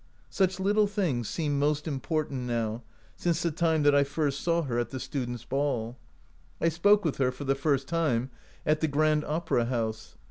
[0.31, 2.81] "Such little things seem most important now,
[3.15, 5.45] since the time that I first saw her at 18 OUT OF BOHEMIA the students'
[5.45, 5.97] ball.
[6.59, 8.31] I spoke with her for the first time
[8.65, 10.15] at the Grand Opera house.